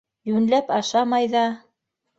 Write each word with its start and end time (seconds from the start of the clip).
Йүнләп 0.29 0.73
ашамай 0.79 1.31
ҙа. 1.37 1.47